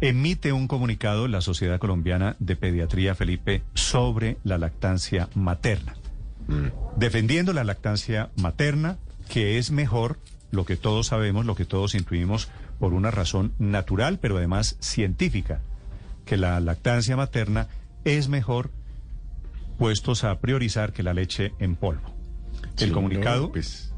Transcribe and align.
emite 0.00 0.52
un 0.52 0.66
comunicado 0.66 1.28
la 1.28 1.40
Sociedad 1.40 1.78
Colombiana 1.78 2.36
de 2.38 2.56
Pediatría, 2.56 3.14
Felipe, 3.14 3.62
sobre 3.74 4.38
la 4.44 4.58
lactancia 4.58 5.28
materna. 5.34 5.94
Defendiendo 6.96 7.52
la 7.52 7.64
lactancia 7.64 8.30
materna, 8.36 8.98
que 9.28 9.58
es 9.58 9.70
mejor, 9.70 10.18
lo 10.50 10.64
que 10.64 10.76
todos 10.76 11.08
sabemos, 11.08 11.46
lo 11.46 11.54
que 11.54 11.64
todos 11.64 11.94
intuimos, 11.94 12.48
por 12.78 12.94
una 12.94 13.10
razón 13.10 13.52
natural, 13.58 14.18
pero 14.18 14.38
además 14.38 14.76
científica, 14.80 15.60
que 16.24 16.36
la 16.36 16.58
lactancia 16.60 17.16
materna 17.16 17.68
es 18.04 18.28
mejor 18.28 18.70
puestos 19.78 20.24
a 20.24 20.40
priorizar 20.40 20.92
que 20.92 21.02
la 21.02 21.14
leche 21.14 21.52
en 21.58 21.76
polvo. 21.76 22.14
El 22.78 22.88
Sí, 22.88 22.90
comunicado... 22.90 23.42
no, 23.42 23.52
pues, 23.52 23.94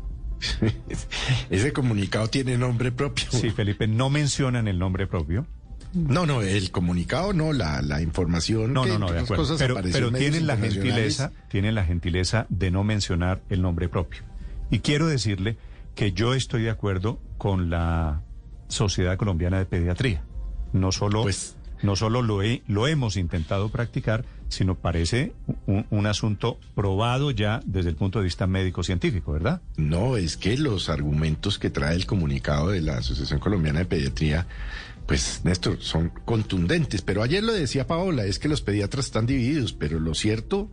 ese 1.50 1.72
comunicado 1.72 2.26
tiene 2.28 2.58
nombre 2.58 2.90
propio. 2.90 3.26
Sí, 3.30 3.50
Felipe, 3.50 3.86
no 3.86 4.10
mencionan 4.10 4.66
el 4.68 4.78
nombre 4.78 5.06
propio. 5.06 5.46
No, 5.94 6.24
no, 6.26 6.42
el 6.42 6.70
comunicado 6.70 7.32
no, 7.32 7.52
la, 7.52 7.82
la 7.82 8.00
información. 8.02 8.72
No, 8.72 8.84
que 8.84 8.90
no, 8.90 8.98
no, 9.00 9.12
de 9.12 9.20
acuerdo. 9.20 9.42
cosas 9.44 9.58
Pero, 9.58 9.74
pero 9.92 10.10
tienen 10.12 10.46
la 10.46 10.56
gentileza, 10.56 11.32
tienen 11.48 11.74
la 11.74 11.84
gentileza 11.84 12.46
de 12.48 12.70
no 12.70 12.82
mencionar 12.84 13.42
el 13.50 13.60
nombre 13.62 13.88
propio. 13.88 14.22
Y 14.70 14.78
quiero 14.80 15.06
decirle 15.06 15.56
que 15.94 16.12
yo 16.12 16.32
estoy 16.34 16.62
de 16.62 16.70
acuerdo 16.70 17.18
con 17.38 17.68
la 17.68 18.22
Sociedad 18.68 19.16
Colombiana 19.18 19.58
de 19.58 19.66
Pediatría. 19.66 20.22
No 20.72 20.92
solo, 20.92 21.22
Pues- 21.24 21.56
no 21.82 21.96
solo 21.96 22.22
lo, 22.22 22.42
he- 22.42 22.62
lo 22.66 22.86
hemos 22.88 23.16
intentado 23.18 23.68
practicar, 23.68 24.24
sino 24.52 24.76
parece 24.76 25.32
un, 25.66 25.86
un 25.90 26.06
asunto 26.06 26.58
probado 26.74 27.30
ya 27.30 27.60
desde 27.64 27.90
el 27.90 27.96
punto 27.96 28.18
de 28.18 28.26
vista 28.26 28.46
médico-científico, 28.46 29.32
¿verdad? 29.32 29.62
No, 29.76 30.16
es 30.16 30.36
que 30.36 30.56
los 30.56 30.88
argumentos 30.88 31.58
que 31.58 31.70
trae 31.70 31.96
el 31.96 32.06
comunicado 32.06 32.68
de 32.68 32.82
la 32.82 32.98
Asociación 32.98 33.40
Colombiana 33.40 33.80
de 33.80 33.86
Pediatría, 33.86 34.46
pues, 35.06 35.40
Néstor, 35.44 35.78
son 35.80 36.10
contundentes. 36.24 37.02
Pero 37.02 37.22
ayer 37.22 37.42
lo 37.42 37.52
decía 37.52 37.86
Paola, 37.86 38.24
es 38.24 38.38
que 38.38 38.48
los 38.48 38.62
pediatras 38.62 39.06
están 39.06 39.26
divididos, 39.26 39.72
pero 39.72 39.98
lo 39.98 40.14
cierto 40.14 40.70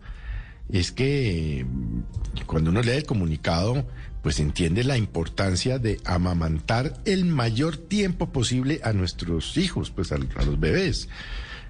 es 0.69 0.91
que 0.91 1.65
mm, 1.67 2.43
cuando 2.45 2.69
uno 2.69 2.81
lee 2.81 2.91
el 2.91 3.05
comunicado, 3.05 3.87
pues 4.21 4.39
entiende 4.39 4.83
la 4.83 4.97
importancia 4.97 5.79
de 5.79 5.99
amamantar 6.05 6.93
el 7.05 7.25
mayor 7.25 7.77
tiempo 7.77 8.31
posible 8.31 8.81
a 8.83 8.93
nuestros 8.93 9.57
hijos, 9.57 9.91
pues 9.91 10.11
a 10.11 10.17
los 10.17 10.59
bebés. 10.59 11.09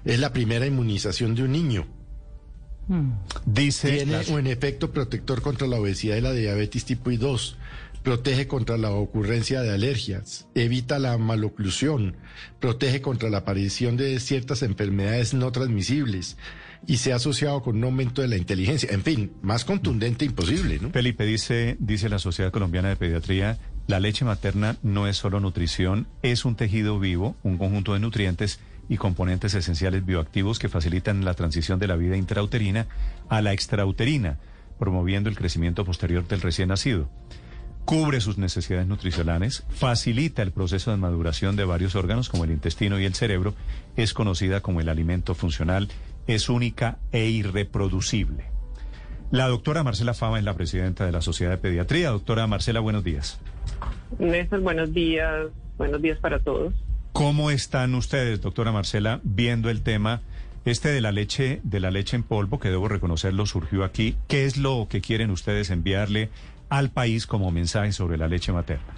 Es 0.04 0.18
la 0.18 0.32
primera 0.32 0.66
inmunización 0.66 1.34
de 1.34 1.44
un 1.44 1.52
niño. 1.52 1.86
Dice 3.46 3.92
Tiene 3.92 4.20
un 4.30 4.46
efecto 4.46 4.90
protector 4.90 5.42
contra 5.42 5.66
la 5.66 5.78
obesidad 5.78 6.16
y 6.16 6.20
la 6.20 6.32
diabetes 6.32 6.84
tipo 6.84 7.10
2. 7.10 7.56
Protege 8.02 8.48
contra 8.48 8.78
la 8.78 8.92
ocurrencia 8.92 9.60
de 9.60 9.74
alergias, 9.74 10.48
evita 10.54 10.98
la 10.98 11.18
maloclusión, 11.18 12.16
protege 12.58 13.02
contra 13.02 13.28
la 13.28 13.38
aparición 13.38 13.98
de 13.98 14.18
ciertas 14.20 14.62
enfermedades 14.62 15.34
no 15.34 15.52
transmisibles 15.52 16.38
y 16.86 16.96
se 16.96 17.12
ha 17.12 17.16
asociado 17.16 17.62
con 17.62 17.76
un 17.76 17.84
aumento 17.84 18.22
de 18.22 18.28
la 18.28 18.38
inteligencia. 18.38 18.88
En 18.90 19.02
fin, 19.02 19.32
más 19.42 19.66
contundente 19.66 20.24
imposible, 20.24 20.78
¿no? 20.80 20.88
Felipe, 20.90 21.26
dice, 21.26 21.76
dice 21.78 22.08
la 22.08 22.18
Sociedad 22.18 22.50
Colombiana 22.50 22.88
de 22.88 22.96
Pediatría, 22.96 23.58
la 23.86 24.00
leche 24.00 24.24
materna 24.24 24.78
no 24.82 25.06
es 25.06 25.18
solo 25.18 25.38
nutrición, 25.38 26.06
es 26.22 26.46
un 26.46 26.56
tejido 26.56 26.98
vivo, 26.98 27.36
un 27.42 27.58
conjunto 27.58 27.92
de 27.92 28.00
nutrientes 28.00 28.60
y 28.90 28.96
componentes 28.96 29.54
esenciales 29.54 30.04
bioactivos 30.04 30.58
que 30.58 30.68
facilitan 30.68 31.24
la 31.24 31.34
transición 31.34 31.78
de 31.78 31.86
la 31.86 31.94
vida 31.94 32.16
intrauterina 32.16 32.88
a 33.28 33.40
la 33.40 33.52
extrauterina, 33.52 34.38
promoviendo 34.80 35.30
el 35.30 35.36
crecimiento 35.36 35.84
posterior 35.84 36.26
del 36.26 36.40
recién 36.40 36.70
nacido. 36.70 37.08
Cubre 37.84 38.20
sus 38.20 38.36
necesidades 38.36 38.88
nutricionales, 38.88 39.64
facilita 39.68 40.42
el 40.42 40.50
proceso 40.50 40.90
de 40.90 40.96
maduración 40.96 41.54
de 41.54 41.64
varios 41.64 41.94
órganos 41.94 42.28
como 42.28 42.42
el 42.42 42.50
intestino 42.50 42.98
y 42.98 43.04
el 43.04 43.14
cerebro, 43.14 43.54
es 43.96 44.12
conocida 44.12 44.60
como 44.60 44.80
el 44.80 44.88
alimento 44.88 45.36
funcional, 45.36 45.88
es 46.26 46.48
única 46.48 46.98
e 47.12 47.28
irreproducible. 47.28 48.46
La 49.30 49.46
doctora 49.46 49.84
Marcela 49.84 50.14
Fama 50.14 50.40
es 50.40 50.44
la 50.44 50.54
presidenta 50.54 51.06
de 51.06 51.12
la 51.12 51.22
Sociedad 51.22 51.52
de 51.52 51.58
Pediatría. 51.58 52.10
Doctora 52.10 52.48
Marcela, 52.48 52.80
buenos 52.80 53.04
días. 53.04 53.40
Néstor, 54.18 54.58
buenos 54.62 54.92
días. 54.92 55.46
Buenos 55.78 56.02
días 56.02 56.18
para 56.18 56.40
todos. 56.40 56.74
¿Cómo 57.12 57.50
están 57.50 57.94
ustedes, 57.96 58.40
doctora 58.40 58.72
Marcela, 58.72 59.20
viendo 59.24 59.68
el 59.68 59.82
tema 59.82 60.22
este 60.64 60.90
de 60.90 61.00
la 61.00 61.10
leche, 61.10 61.60
de 61.64 61.80
la 61.80 61.90
leche 61.90 62.16
en 62.16 62.22
polvo, 62.22 62.60
que 62.60 62.70
debo 62.70 62.88
reconocerlo, 62.88 63.46
surgió 63.46 63.84
aquí? 63.84 64.16
¿Qué 64.28 64.46
es 64.46 64.56
lo 64.56 64.86
que 64.88 65.00
quieren 65.00 65.30
ustedes 65.30 65.70
enviarle 65.70 66.30
al 66.68 66.90
país 66.90 67.26
como 67.26 67.50
mensaje 67.50 67.92
sobre 67.92 68.16
la 68.16 68.28
leche 68.28 68.52
materna? 68.52 68.94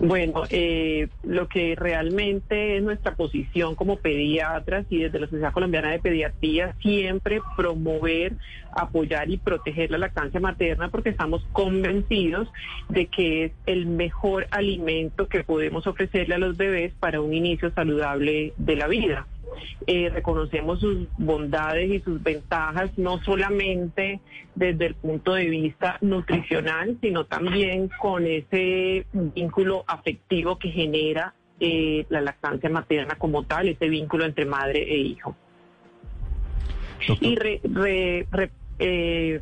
Bueno, 0.00 0.44
eh, 0.50 1.08
lo 1.24 1.48
que 1.48 1.74
realmente 1.74 2.76
es 2.76 2.82
nuestra 2.82 3.16
posición 3.16 3.74
como 3.74 3.96
pediatras 3.96 4.86
y 4.90 4.98
desde 4.98 5.18
la 5.18 5.26
Sociedad 5.26 5.52
Colombiana 5.52 5.90
de 5.90 5.98
Pediatría, 5.98 6.76
siempre 6.80 7.40
promover, 7.56 8.34
apoyar 8.70 9.28
y 9.28 9.38
proteger 9.38 9.90
la 9.90 9.98
lactancia 9.98 10.38
materna 10.38 10.88
porque 10.88 11.08
estamos 11.08 11.44
convencidos 11.52 12.48
de 12.88 13.06
que 13.06 13.46
es 13.46 13.52
el 13.66 13.86
mejor 13.86 14.46
alimento 14.52 15.26
que 15.26 15.42
podemos 15.42 15.86
ofrecerle 15.88 16.36
a 16.36 16.38
los 16.38 16.56
bebés 16.56 16.92
para 17.00 17.20
un 17.20 17.34
inicio 17.34 17.72
saludable 17.72 18.52
de 18.56 18.76
la 18.76 18.86
vida. 18.86 19.26
Eh, 19.86 20.10
reconocemos 20.10 20.80
sus 20.80 21.06
bondades 21.16 21.90
y 21.90 22.00
sus 22.00 22.22
ventajas, 22.22 22.96
no 22.98 23.18
solamente 23.22 24.20
desde 24.54 24.86
el 24.86 24.94
punto 24.94 25.34
de 25.34 25.46
vista 25.48 25.98
nutricional, 26.00 26.96
sino 27.00 27.24
también 27.24 27.90
con 28.00 28.26
ese 28.26 29.06
vínculo 29.12 29.84
afectivo 29.86 30.58
que 30.58 30.70
genera 30.70 31.34
eh, 31.60 32.06
la 32.08 32.20
lactancia 32.20 32.68
materna 32.70 33.16
como 33.16 33.42
tal, 33.44 33.68
ese 33.68 33.88
vínculo 33.88 34.24
entre 34.24 34.44
madre 34.44 34.82
e 34.82 34.96
hijo. 34.98 35.36
Doctor- 37.06 37.26
Y 37.28 37.36
re- 37.36 37.60
re- 37.64 38.26
re- 38.30 38.50
eh, 38.78 39.40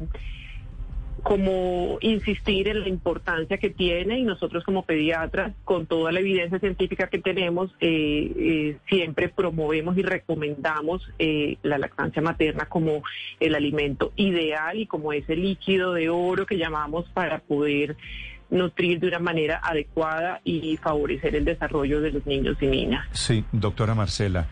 como 1.27 1.99
insistir 2.03 2.69
en 2.69 2.83
la 2.83 2.89
importancia 2.89 3.59
que 3.59 3.69
tiene 3.69 4.21
y 4.21 4.23
nosotros 4.23 4.63
como 4.63 4.85
pediatras, 4.85 5.57
con 5.65 5.87
toda 5.87 6.13
la 6.13 6.21
evidencia 6.21 6.61
científica 6.61 7.09
que 7.09 7.19
tenemos, 7.19 7.73
eh, 7.81 8.31
eh, 8.37 8.77
siempre 8.89 9.29
promovemos 9.29 9.99
y 9.99 10.03
recomendamos 10.03 11.03
eh, 11.19 11.57
la 11.65 11.79
lactancia 11.79 12.23
materna 12.23 12.67
como 12.67 13.03
el 13.41 13.57
alimento 13.57 14.13
ideal 14.15 14.79
y 14.79 14.87
como 14.87 15.13
ese 15.13 15.35
líquido 15.35 15.95
de 15.95 16.11
oro 16.11 16.47
que 16.47 16.59
llamamos 16.59 17.07
para 17.09 17.41
poder 17.41 17.97
nutrir 18.49 19.01
de 19.01 19.09
una 19.09 19.19
manera 19.19 19.61
adecuada 19.65 20.41
y 20.45 20.77
favorecer 20.77 21.35
el 21.35 21.45
desarrollo 21.45 22.01
de 22.03 22.13
los 22.13 22.25
niños 22.25 22.57
y 22.61 22.67
niñas. 22.67 23.05
Sí, 23.11 23.45
doctora 23.51 23.97
Marcela. 23.97 24.47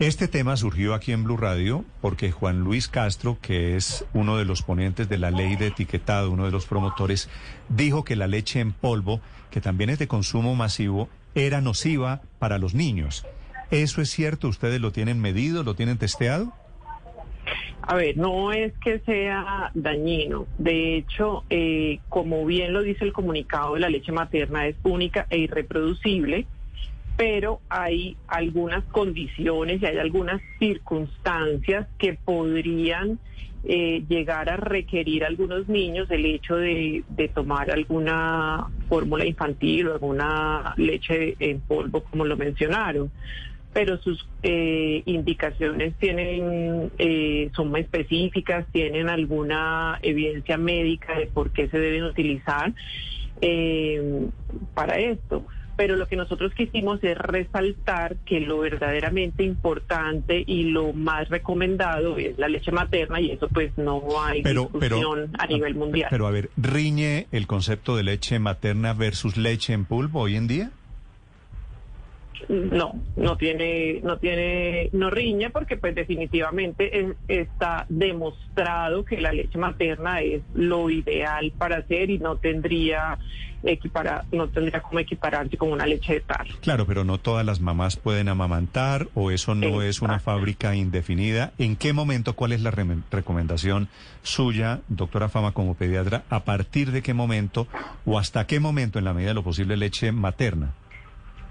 Este 0.00 0.28
tema 0.28 0.56
surgió 0.56 0.94
aquí 0.94 1.12
en 1.12 1.24
Blue 1.24 1.36
Radio 1.36 1.84
porque 2.00 2.30
Juan 2.30 2.60
Luis 2.60 2.88
Castro, 2.88 3.36
que 3.42 3.76
es 3.76 4.06
uno 4.14 4.38
de 4.38 4.46
los 4.46 4.62
ponentes 4.62 5.10
de 5.10 5.18
la 5.18 5.30
ley 5.30 5.56
de 5.56 5.66
etiquetado, 5.66 6.30
uno 6.30 6.46
de 6.46 6.50
los 6.50 6.64
promotores, 6.64 7.28
dijo 7.68 8.02
que 8.02 8.16
la 8.16 8.26
leche 8.26 8.60
en 8.60 8.72
polvo, 8.72 9.20
que 9.50 9.60
también 9.60 9.90
es 9.90 9.98
de 9.98 10.08
consumo 10.08 10.54
masivo, 10.54 11.10
era 11.34 11.60
nociva 11.60 12.22
para 12.38 12.56
los 12.56 12.72
niños. 12.72 13.26
¿Eso 13.70 14.00
es 14.00 14.08
cierto? 14.08 14.48
¿Ustedes 14.48 14.80
lo 14.80 14.90
tienen 14.90 15.20
medido? 15.20 15.64
¿Lo 15.64 15.74
tienen 15.74 15.98
testeado? 15.98 16.50
A 17.82 17.94
ver, 17.94 18.16
no 18.16 18.52
es 18.52 18.72
que 18.82 19.00
sea 19.00 19.70
dañino. 19.74 20.46
De 20.56 20.96
hecho, 20.96 21.44
eh, 21.50 22.00
como 22.08 22.46
bien 22.46 22.72
lo 22.72 22.80
dice 22.80 23.04
el 23.04 23.12
comunicado, 23.12 23.76
la 23.76 23.90
leche 23.90 24.12
materna 24.12 24.66
es 24.66 24.76
única 24.82 25.26
e 25.28 25.40
irreproducible, 25.40 26.46
pero 27.20 27.60
hay 27.68 28.16
algunas 28.28 28.82
condiciones 28.84 29.82
y 29.82 29.84
hay 29.84 29.98
algunas 29.98 30.40
circunstancias 30.58 31.86
que 31.98 32.14
podrían 32.14 33.18
eh, 33.62 34.02
llegar 34.08 34.48
a 34.48 34.56
requerir 34.56 35.24
a 35.24 35.26
algunos 35.26 35.68
niños 35.68 36.10
el 36.10 36.24
hecho 36.24 36.56
de, 36.56 37.04
tomar 37.34 37.70
alguna 37.70 38.68
fórmula 38.88 39.26
infantil 39.26 39.88
o 39.88 39.92
alguna 39.92 40.72
leche 40.78 41.36
en 41.40 41.60
polvo, 41.60 42.04
como 42.04 42.24
lo 42.24 42.38
mencionaron 42.38 43.10
pero 43.74 43.98
sus 43.98 44.26
eh, 44.42 45.02
indicaciones 45.04 45.94
tienen 45.96 46.90
eh, 46.98 47.50
son 47.54 47.68
muy 47.68 47.82
específicas, 47.82 48.66
tienen 48.72 49.10
alguna 49.10 49.98
evidencia 50.00 50.56
médica 50.56 51.18
de 51.18 51.26
por 51.26 51.50
qué 51.50 51.68
se 51.68 51.78
deben 51.78 52.04
utilizar 52.04 52.72
eh, 53.42 54.26
para 54.74 54.98
esto. 54.98 55.44
Pero 55.80 55.96
lo 55.96 56.06
que 56.06 56.14
nosotros 56.14 56.52
quisimos 56.52 57.02
es 57.02 57.16
resaltar 57.16 58.16
que 58.26 58.38
lo 58.38 58.58
verdaderamente 58.58 59.44
importante 59.44 60.44
y 60.46 60.64
lo 60.64 60.92
más 60.92 61.30
recomendado 61.30 62.18
es 62.18 62.38
la 62.38 62.48
leche 62.48 62.70
materna 62.70 63.18
y 63.18 63.30
eso 63.30 63.48
pues 63.48 63.72
no 63.78 64.02
hay 64.22 64.42
Pero, 64.42 64.68
pero, 64.78 64.96
discusión 64.96 65.30
a 65.38 65.46
nivel 65.46 65.76
mundial. 65.76 66.08
Pero 66.10 66.26
a 66.26 66.30
ver, 66.32 66.50
¿riñe 66.58 67.28
el 67.32 67.46
concepto 67.46 67.96
de 67.96 68.02
leche 68.02 68.38
materna 68.38 68.92
versus 68.92 69.38
leche 69.38 69.72
en 69.72 69.86
polvo 69.86 70.20
hoy 70.20 70.36
en 70.36 70.48
día? 70.48 70.70
No, 72.48 72.94
no 73.16 73.36
tiene, 73.36 74.00
no 74.02 74.18
tiene, 74.18 74.90
no 74.92 75.10
riña 75.10 75.50
porque 75.50 75.76
pues 75.76 75.94
definitivamente 75.94 77.14
está 77.28 77.86
demostrado 77.88 79.04
que 79.04 79.20
la 79.20 79.32
leche 79.32 79.58
materna 79.58 80.20
es 80.20 80.42
lo 80.54 80.90
ideal 80.90 81.52
para 81.56 81.78
hacer 81.78 82.10
y 82.10 82.18
no 82.18 82.36
tendría 82.36 83.18
equipara, 83.62 84.24
no 84.32 84.48
tendría 84.48 84.80
como 84.80 85.00
equipararse 85.00 85.56
con 85.56 85.70
una 85.72 85.86
leche 85.86 86.14
de 86.14 86.20
tarro. 86.20 86.54
Claro, 86.60 86.86
pero 86.86 87.04
no 87.04 87.18
todas 87.18 87.44
las 87.44 87.60
mamás 87.60 87.96
pueden 87.96 88.28
amamantar 88.28 89.08
o 89.14 89.30
eso 89.30 89.54
no 89.54 89.82
es 89.82 90.02
una 90.02 90.18
fábrica 90.18 90.74
indefinida. 90.74 91.52
¿En 91.58 91.76
qué 91.76 91.92
momento, 91.92 92.34
cuál 92.34 92.52
es 92.52 92.62
la 92.62 92.70
recomendación 92.70 93.88
suya, 94.22 94.80
doctora 94.88 95.28
Fama, 95.28 95.52
como 95.52 95.74
pediatra, 95.74 96.24
a 96.30 96.44
partir 96.44 96.90
de 96.90 97.02
qué 97.02 97.14
momento 97.14 97.66
o 98.04 98.18
hasta 98.18 98.46
qué 98.46 98.60
momento, 98.60 98.98
en 98.98 99.04
la 99.04 99.14
medida 99.14 99.30
de 99.30 99.34
lo 99.34 99.44
posible, 99.44 99.76
leche 99.76 100.12
materna? 100.12 100.74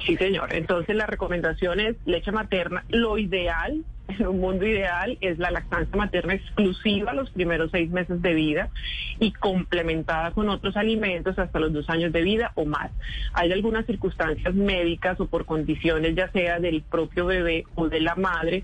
Sí, 0.05 0.15
señor. 0.17 0.53
Entonces 0.53 0.95
la 0.95 1.05
recomendación 1.05 1.79
es 1.79 1.95
leche 2.05 2.31
materna. 2.31 2.83
Lo 2.89 3.17
ideal, 3.17 3.83
en 4.07 4.27
un 4.27 4.39
mundo 4.39 4.65
ideal, 4.65 5.17
es 5.21 5.37
la 5.37 5.51
lactancia 5.51 5.95
materna 5.95 6.33
exclusiva 6.33 7.13
los 7.13 7.29
primeros 7.31 7.71
seis 7.71 7.89
meses 7.89 8.21
de 8.21 8.33
vida 8.33 8.69
y 9.19 9.31
complementada 9.31 10.31
con 10.31 10.49
otros 10.49 10.77
alimentos 10.77 11.37
hasta 11.37 11.59
los 11.59 11.73
dos 11.73 11.89
años 11.89 12.11
de 12.13 12.21
vida 12.21 12.51
o 12.55 12.65
más. 12.65 12.91
Hay 13.33 13.51
algunas 13.51 13.85
circunstancias 13.85 14.53
médicas 14.53 15.19
o 15.19 15.27
por 15.27 15.45
condiciones 15.45 16.15
ya 16.15 16.31
sea 16.31 16.59
del 16.59 16.81
propio 16.81 17.25
bebé 17.25 17.65
o 17.75 17.89
de 17.89 17.99
la 18.01 18.15
madre 18.15 18.63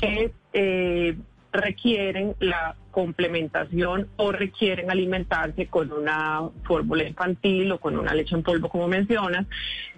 que 0.00 0.32
eh, 0.52 1.16
requieren 1.52 2.34
la 2.40 2.76
complementación 2.90 4.08
o 4.16 4.32
requieren 4.32 4.90
alimentarse 4.90 5.66
con 5.66 5.92
una 5.92 6.42
fórmula 6.64 7.04
infantil 7.04 7.72
o 7.72 7.78
con 7.78 7.98
una 7.98 8.14
leche 8.14 8.34
en 8.34 8.42
polvo, 8.42 8.68
como 8.68 8.88
mencionas, 8.88 9.46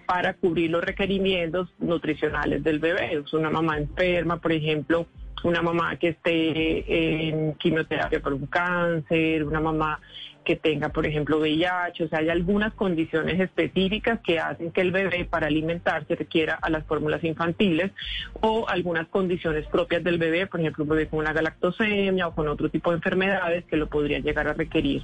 para 0.06 0.35
cubrir 0.35 0.70
los 0.70 0.82
requerimientos 0.82 1.69
nutricionales 1.79 2.62
del 2.62 2.79
bebé. 2.79 3.14
Es 3.14 3.32
una 3.32 3.50
mamá 3.50 3.79
enferma, 3.79 4.38
por 4.38 4.52
ejemplo, 4.52 5.06
una 5.45 5.63
mamá 5.63 5.97
que 5.97 6.09
esté 6.09 7.29
en 7.29 7.55
quimioterapia 7.55 8.21
por 8.21 8.35
un 8.35 8.47
cáncer, 8.47 9.45
una 9.45 9.61
mamá 9.61 10.01
que 10.45 10.57
tenga, 10.57 10.89
por 10.89 11.07
ejemplo, 11.07 11.39
VIH, 11.39 12.05
o 12.05 12.09
sea, 12.09 12.21
hay 12.21 12.31
algunas 12.31 12.73
condiciones 12.75 13.39
específicas 13.41 14.21
que 14.21 14.39
hacen 14.39 14.73
que 14.73 14.81
el 14.81 14.91
bebé 14.91 15.25
para 15.25 15.47
alimentarse 15.47 16.15
requiera 16.15 16.59
a 16.61 16.71
las 16.71 16.85
fórmulas 16.87 17.23
infantiles 17.25 17.93
o 18.41 18.69
algunas 18.69 19.07
condiciones 19.09 19.67
propias 19.67 20.03
del 20.03 20.19
bebé, 20.19 20.47
por 20.47 20.61
ejemplo, 20.61 20.85
un 20.85 20.91
bebé 20.91 21.09
con 21.09 21.19
una 21.19 21.33
galactosemia 21.33 22.29
o 22.29 22.35
con 22.35 22.49
otro 22.49 22.69
tipo 22.69 22.91
de 22.91 22.97
enfermedades 22.97 23.65
que 23.67 23.77
lo 23.77 23.89
podrían 23.89 24.23
llegar 24.23 24.49
a 24.49 24.55
requerir. 24.55 25.03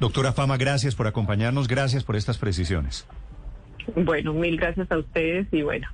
Doctora 0.00 0.32
Fama, 0.32 0.56
gracias 0.56 0.94
por 0.94 1.06
acompañarnos, 1.06 1.68
gracias 1.68 2.04
por 2.04 2.16
estas 2.16 2.38
precisiones. 2.38 3.06
Bueno, 3.96 4.32
mil 4.32 4.56
gracias 4.56 4.90
a 4.90 4.98
ustedes 4.98 5.46
y 5.52 5.62
bueno, 5.62 5.88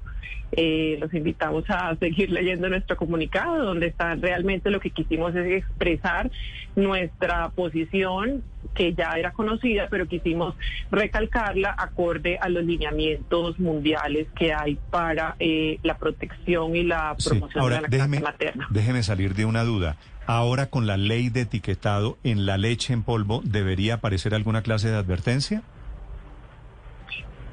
eh, 0.57 0.97
los 1.01 1.13
invitamos 1.15 1.65
a 1.69 1.97
seguir 1.97 2.31
leyendo 2.31 2.69
nuestro 2.69 2.97
comunicado, 2.97 3.65
donde 3.65 3.89
está 3.89 4.15
realmente 4.15 4.71
lo 4.71 4.79
que 4.79 4.91
quisimos 4.91 5.35
es 5.35 5.65
expresar 5.65 6.31
nuestra 6.77 7.49
posición, 7.51 8.45
que 8.75 8.95
ya 8.95 9.13
era 9.17 9.33
conocida, 9.33 9.89
pero 9.91 10.07
quisimos 10.07 10.55
recalcarla 10.91 11.75
acorde 11.77 12.39
a 12.39 12.49
los 12.49 12.65
lineamientos 12.65 13.59
mundiales 13.59 14.29
que 14.37 14.53
hay 14.53 14.79
para 14.91 15.37
eh, 15.39 15.79
la 15.83 15.99
protección 15.99 16.77
y 16.77 16.85
la 16.85 17.17
promoción 17.23 17.65
de 17.65 17.71
la 17.71 17.81
lactancia 17.81 18.21
materna. 18.21 18.67
Déjeme 18.71 19.03
salir 19.03 19.35
de 19.35 19.45
una 19.45 19.65
duda. 19.65 19.97
Ahora 20.27 20.67
con 20.67 20.87
la 20.87 20.97
ley 20.97 21.29
de 21.29 21.43
etiquetado 21.43 22.17
en 22.25 22.47
la 22.47 22.57
leche 22.59 22.93
en 22.93 23.03
polvo, 23.03 23.43
¿debería 23.45 23.95
aparecer 23.95 24.35
alguna 24.35 24.63
clase 24.63 24.89
de 24.89 24.97
advertencia? 24.97 25.63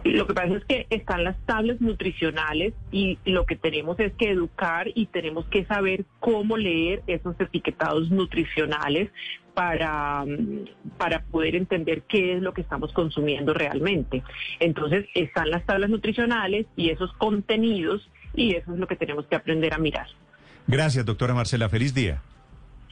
Lo 0.04 0.26
que 0.26 0.34
pasa 0.34 0.56
es 0.56 0.66
que 0.66 0.88
están 0.90 1.24
las 1.24 1.38
tablas 1.46 1.80
nutricionales 1.80 2.74
y 2.92 3.20
lo 3.26 3.46
que 3.46 3.56
tenemos 3.56 4.00
es 4.00 4.14
que 4.14 4.32
educar 4.32 4.88
y 4.96 5.06
tenemos 5.08 5.46
que 5.46 5.66
saber 5.66 6.06
cómo 6.20 6.58
leer 6.58 7.04
esos 7.08 7.40
etiquetados 7.40 8.10
nutricionales 8.10 9.12
para, 9.54 10.26
para 10.98 11.24
poder 11.26 11.56
entender 11.56 12.04
qué 12.04 12.34
es 12.34 12.42
lo 12.42 12.54
que 12.54 12.62
estamos 12.62 12.94
consumiendo 12.94 13.54
realmente. 13.54 14.24
Entonces 14.60 15.06
están 15.14 15.50
las 15.52 15.66
tablas 15.66 15.90
nutricionales 15.90 16.66
y 16.76 16.90
esos 16.90 17.14
contenidos 17.14 18.10
y 18.34 18.56
eso 18.56 18.74
es 18.74 18.80
lo 18.80 18.88
que 18.88 18.96
tenemos 18.96 19.26
que 19.28 19.36
aprender 19.36 19.74
a 19.74 19.78
mirar. 19.78 20.08
Gracias, 20.68 21.06
doctora 21.06 21.34
Marcela. 21.34 21.70
Feliz 21.70 21.94
día. 21.94 22.22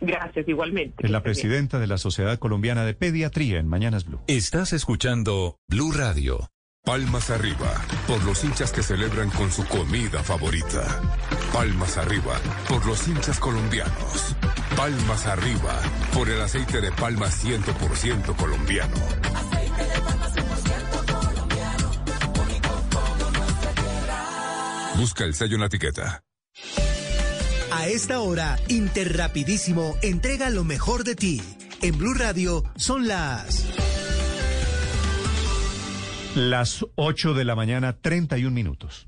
Gracias, 0.02 0.48
igualmente. 0.48 1.06
Es 1.06 1.12
la 1.12 1.24
presidenta 1.24 1.80
de 1.80 1.88
la 1.88 1.98
Sociedad 1.98 2.38
Colombiana 2.40 2.86
de 2.86 2.94
Pediatría 2.94 3.60
en 3.60 3.68
Mañanas 3.68 4.06
Blue. 4.06 4.22
Estás 4.28 4.74
escuchando 4.74 5.58
Blue 5.68 5.92
Radio. 5.92 6.50
Palmas 6.90 7.30
arriba, 7.30 7.72
por 8.08 8.24
los 8.24 8.44
hinchas 8.44 8.72
que 8.72 8.82
celebran 8.82 9.30
con 9.30 9.52
su 9.52 9.64
comida 9.66 10.24
favorita. 10.24 10.84
Palmas 11.54 11.98
arriba, 11.98 12.42
por 12.68 12.84
los 12.84 13.08
hinchas 13.08 13.40
colombianos. 13.40 14.36
Palmas 14.76 15.28
arriba, 15.28 15.80
por 16.12 16.28
el 16.28 16.42
aceite 16.42 16.82
de 16.82 16.92
palma 16.92 17.28
100% 17.28 18.36
colombiano. 18.36 18.96
Aceite 19.36 19.84
de 19.84 20.02
palma 20.02 20.30
100% 20.30 21.22
colombiano. 21.22 21.92
Busca 24.96 25.26
el 25.26 25.36
sello 25.36 25.54
en 25.58 25.62
la 25.62 25.68
etiqueta. 25.68 26.24
A 27.72 27.86
esta 27.86 28.20
hora, 28.20 28.58
Interrapidísimo 28.68 29.96
entrega 30.02 30.50
lo 30.50 30.64
mejor 30.64 31.04
de 31.04 31.14
ti. 31.14 31.40
En 31.84 32.00
Blue 32.00 32.16
Radio 32.16 32.64
son 32.78 33.08
las... 33.08 33.69
Las 36.36 36.86
8 36.96 37.34
de 37.34 37.44
la 37.44 37.56
mañana, 37.56 37.94
31 37.94 38.54
minutos. 38.54 39.08